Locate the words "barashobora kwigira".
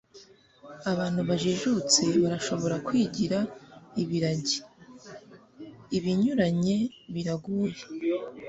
2.21-3.37